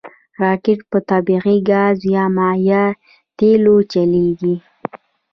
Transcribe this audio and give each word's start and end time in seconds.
راکټ 0.41 0.79
په 0.91 0.97
طبعي 1.09 1.57
ګاز 1.69 1.97
یا 2.15 2.23
مایع 2.35 2.85
تېلو 3.37 3.75
چلیږي 3.91 4.55